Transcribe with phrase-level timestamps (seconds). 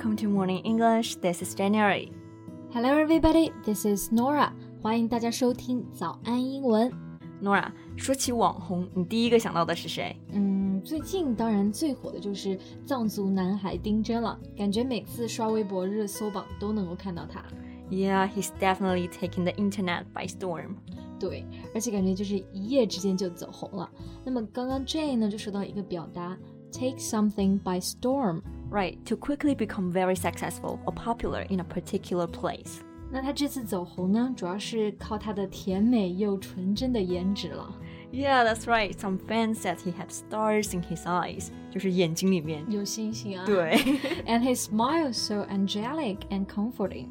[0.00, 1.16] welcome to Morning English.
[1.16, 2.10] This is January.
[2.72, 3.52] Hello, everybody.
[3.62, 4.50] This is Norah.
[4.80, 6.90] 欢迎大家收听早安英文。
[7.42, 10.16] Norah，说起网红，你第一个想到的是谁？
[10.32, 17.44] 嗯，最近当然最火的就是藏族男孩丁真了，感觉每次刷微博热搜榜都能够看到他。
[17.90, 20.76] Yeah, he's definitely taking the internet by storm.
[21.18, 21.44] 对，
[21.74, 23.90] 而且感觉就是一夜之间就走红了。
[24.24, 26.38] 那么刚刚 Jane 呢就说到一个表达
[26.72, 28.40] ，take something by storm。
[28.71, 32.79] Right, to quickly become very successful or popular in a particular place.
[33.11, 37.73] 那他这次走红呢，主要是靠他的甜美又纯真的颜值了。
[38.11, 38.93] Yeah, that's right.
[38.93, 43.45] Some fans said he had stars in his eyes，就是眼睛里面有星星啊。
[43.45, 43.77] 对。
[44.25, 47.07] And his smile so angelic and comforting。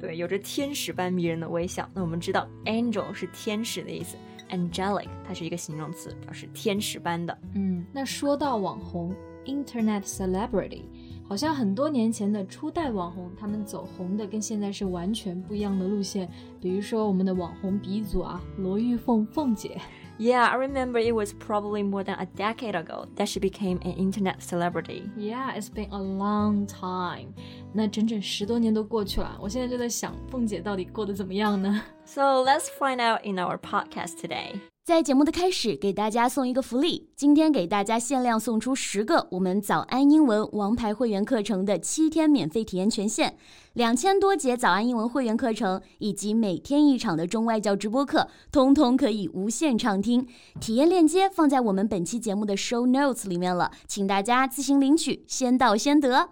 [0.00, 1.88] 对，有着天使般迷人的微笑。
[1.92, 4.16] 那我们知道，angel 是天使的意思，
[4.50, 7.36] angelic 它是一个形容词，表示天使般的。
[7.54, 9.14] 嗯，那说到网红
[9.46, 10.82] ，internet celebrity。
[11.28, 16.28] 好像很多年前的初代网红，他们走红的跟现在是完全不一样的路线。
[16.60, 19.80] 比如说我们的网红鼻祖啊，罗玉凤凤姐。
[20.18, 24.40] Yeah, I remember it was probably more than a decade ago that she became an internet
[24.40, 25.04] celebrity.
[25.16, 27.32] Yeah, it's been a long time.
[27.72, 31.82] 那整整十多年都过去了，我现在就在想，凤姐到底过得怎么样呢？
[32.04, 34.60] So let's find out in our podcast today.
[34.87, 37.09] 在节目的开始，给大家送一个福利。
[37.13, 43.35] 今天给大家限量送出十个我们早安英文王牌会员课程的七天免费体验权限，
[43.73, 50.25] 两千多节早安英文会员课程以及每天一场的中外教直播课，通通可以无限畅听。
[50.61, 56.29] 体验链接放在我们本期节目的 show notes 里面了，请大家自行领取，先到先得。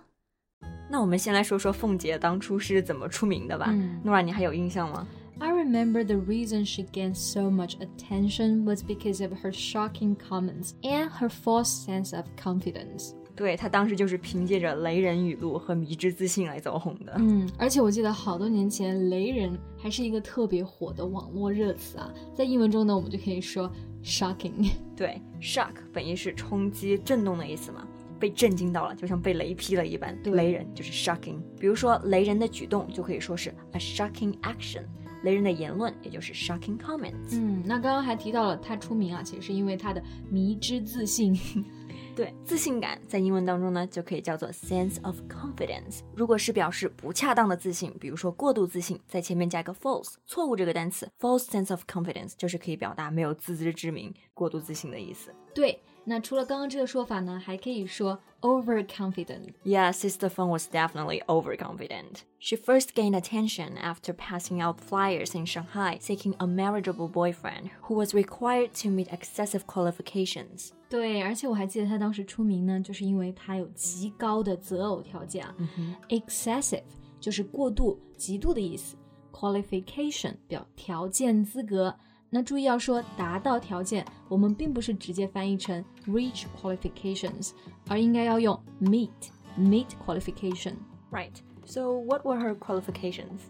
[0.90, 3.76] 那我们先来说说凤姐当初是怎么出名的吧。
[4.06, 5.06] 诺然，你还有印象吗
[5.39, 10.73] ？I remember the reason she gained so much attention was because of her shocking comments
[10.83, 13.15] and her false sense of confidence.
[13.35, 17.15] 对她当时就是凭借着雷人语录和迷之自信来走红的。
[17.17, 22.13] 嗯，而且我记得好多年前，雷人还是一个特别火的网络热词啊。
[22.35, 23.71] 在英文中呢，我们就可以说
[24.05, 24.73] shocking。
[24.95, 27.89] 对，shock 本意是冲击、震动的意思嘛，
[28.19, 30.15] 被震惊到了，就像被雷劈了一般。
[30.25, 31.39] 雷人就是 shocking。
[31.59, 34.83] 比如说雷人的举动就可以说是 a shocking action。
[35.26, 37.34] 雷人的言论，也就是 shocking comments。
[37.34, 41.38] 嗯，那刚刚还提到了他出名啊，其实是因为他的迷之自信。
[42.16, 46.00] 对，自信感在英文当中呢，就可以叫做 sense of confidence。
[46.16, 55.34] 如果是表示不恰当的自信，比如说过度自信，在前面加个 false，错误这个单词，false sense of confidence 就是可以表达没有自知之明、过度自信的意思。
[55.54, 55.78] 对。
[56.05, 59.53] 那除了刚刚这个说法呢，还可以说 overconfident.
[59.65, 62.23] Yeah, Sister Feng was definitely overconfident.
[62.39, 67.95] She first gained attention after passing out flyers in Shanghai seeking a marriageable boyfriend who
[67.95, 70.71] was required to meet excessive qualifications.
[70.89, 75.55] 对，而且我还记得她当时出名呢，就是因为她有极高的择偶条件啊。
[75.59, 75.69] Mm
[76.09, 76.21] -hmm.
[76.21, 76.83] Excessive
[77.21, 78.97] 就是过度、极度的意思，
[79.31, 81.95] qualification 表条件、资格。
[82.35, 87.51] 那注意要说达到条件，我们并不是直接翻译成 reach qualifications，
[87.89, 89.11] 而应该要用 meet
[89.59, 90.75] meet qualification.
[91.11, 91.35] Right.
[91.65, 93.41] So what were her qualifications?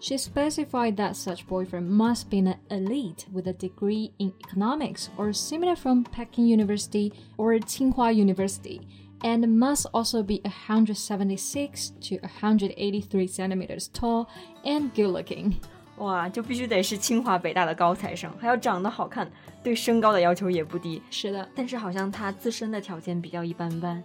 [0.00, 5.32] She specified that such boyfriend must be an elite with a degree in economics or
[5.32, 8.86] similar from Peking University or Tsinghua University,
[9.24, 14.28] and must also be 176 to 183 centimeters tall
[14.64, 15.58] and good looking.
[15.96, 19.28] 哇，就必须得是清华北大的高材生，还要长得好看，
[19.62, 21.02] 对身高的要求也不低。
[21.10, 24.02] 是的，但是好像她自身的条件比较一般般。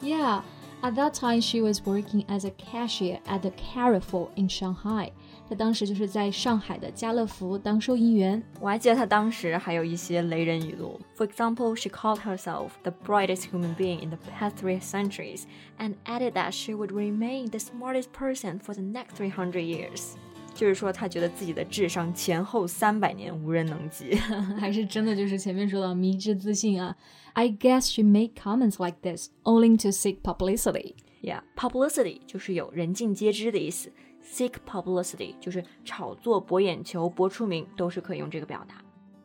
[0.00, 0.42] Yeah,
[0.82, 5.12] at that time she was working as a cashier at the Carrefour in Shanghai.
[5.48, 8.42] 她当时就是在上海的家乐福当收银员。
[8.58, 11.00] 我还记得她当时还有一些雷人语录。
[11.16, 15.44] For example, she called herself the brightest human being in the past three centuries
[15.78, 20.16] and added that she would remain the smartest person for the next 300 years.
[20.54, 24.14] 就是说，他觉得自己的智商前后三百年无人能及，
[24.58, 26.96] 还是真的就是前面说到迷之自信啊。
[27.34, 30.94] I guess she made comments like this only to seek publicity.
[31.22, 33.92] Yeah, publicity 就是有人尽皆知的意思，
[34.24, 38.76] seek publicity 就是炒作、博眼球、博出名，都是可以用这个表达。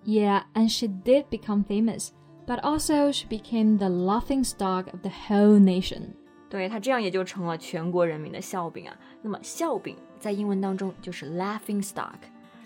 [0.03, 2.09] Yeah, and she did become famous,
[2.45, 6.15] but also she became the laughing stock of the whole nation.
[6.48, 8.96] 对他这样也就成了全国人民的笑柄啊。
[9.22, 12.18] 那么笑柄在英文当中就是 laughing stock。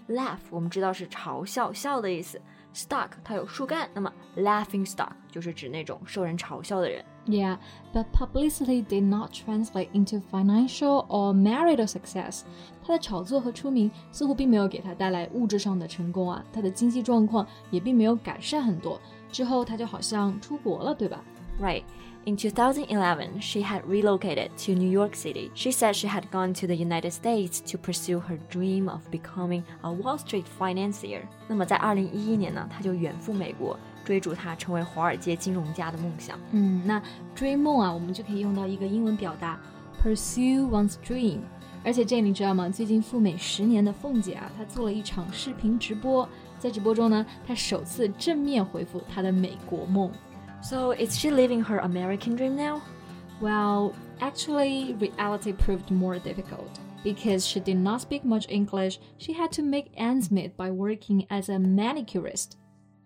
[0.08, 2.40] laugh 我们知道是嘲笑、笑的意思
[2.74, 7.04] ，stock 它有树干，那么 laughing stock 就是指那种受人嘲笑的人。
[7.26, 7.58] Yeah,
[7.92, 12.40] but publicity did not translate into financial or marital success.
[12.82, 19.00] 他的炒作和出名似乎并没有给他带来物质上的成功啊，他的经济状况也并没有改善很多。
[19.30, 21.22] 之后他就好像出国了，对吧？
[21.59, 21.83] Right.
[22.25, 25.51] In 2011, she had relocated to New York City.
[25.53, 29.61] She said she had gone to the United States to pursue her dream of becoming
[29.81, 31.21] a Wall Street financier.
[31.47, 36.39] 那么在2011年呢，她就远赴美国，追逐她成为华尔街金融家的梦想。
[36.49, 36.99] 嗯，那
[37.35, 39.59] 追梦啊，我们就可以用到一个英文表达
[40.03, 41.41] pursue one's dream。
[41.83, 42.67] 而且这你知道吗？
[42.67, 46.27] 最近赴美十年的凤姐啊，她做了一场视频直播，
[46.57, 50.11] 在直播中呢，她首次正面回复她的美国梦。
[50.61, 52.81] So is she living her American dream now?
[53.41, 56.79] Well, actually, reality proved more difficult.
[57.03, 61.27] Because she did not speak much English, she had to make ends meet by working
[61.27, 62.53] as a manicurist.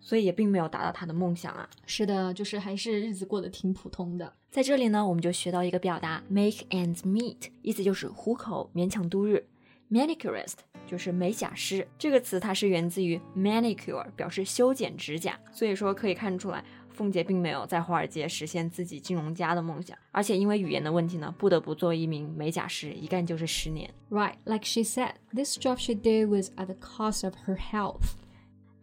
[0.00, 1.68] 所以也并没有达到她的梦想啊。
[1.84, 4.32] 是的，就是还是日子过得挺普通的。
[4.50, 9.46] 在这里呢，我们就学到一个表达，make ends meet，意思就是糊口，勉强度日。
[9.90, 10.54] manicurist
[10.86, 15.38] 就是美甲师，这个词它是源自于 manicure，表示修剪指甲。
[15.52, 16.64] 所以说可以看出来。
[16.95, 23.89] 凤姐并没有在华尔街实现自己金融家的梦想，而且因为语言的问题呢，不得不做一名美甲师，一干就是十年。
[24.09, 28.13] Right, like she said, this job she did was at the cost of her health.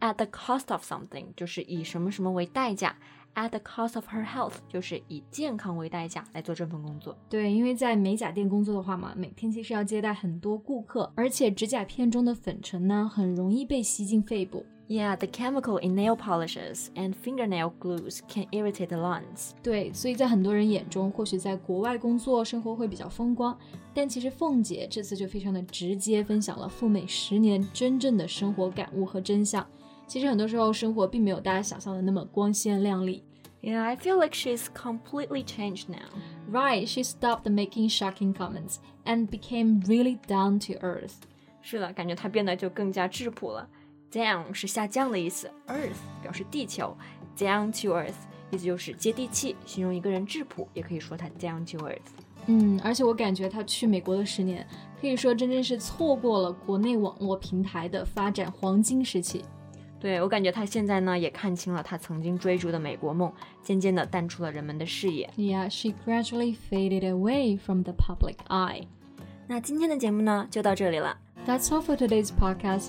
[0.00, 2.96] At the cost of something 就是以什么什么为代价
[3.36, 7.16] ，at the cost of her health 就是以健康为代价来做这份工作。
[7.28, 14.66] 对，因为在美甲店工作的话嘛，每天其实要接待很多顾客，而且指甲片中的粉尘呢，很容易被吸进肺部。
[14.89, 19.51] Yeah, the chemical in nail polishes and fingernail glues can irritate the lungs.
[19.61, 23.57] 对，所以在很多人眼中，或许在国外工作生活会比较风光，
[23.93, 29.67] 但其实凤姐这次就非常的直接分享了赴美十年真正的生活感悟和真相。
[30.07, 33.21] 其实很多时候生活并没有大家想象的那么光鲜亮丽。
[33.61, 36.07] Yeah, I feel like she's completely changed now.
[36.49, 41.15] Right, she stopped making shocking comments and became really down to earth.
[41.61, 43.67] 是的，感觉她变得就更加质朴了。
[44.12, 46.94] Down 是下降的意思，Earth 表示地球
[47.36, 48.12] ，Down to earth
[48.50, 51.98] 意思就是接地气，形容一个人质朴，也可以说他 Down to earth。
[52.46, 54.66] 嗯，而且我感觉他去美国的十年，
[55.00, 59.42] 可以说真正是错过了国内网络平台的发展黄金时期。
[59.98, 63.32] 对我感觉他现在呢，也看清了他曾经追逐的美国梦，
[63.62, 65.30] 渐渐的淡出了人们的视野。
[65.38, 68.88] Yeah, she gradually faded away from the public eye.
[69.46, 71.16] 那今天的节目呢，就到这里了。
[71.46, 72.88] That's all for today's podcast.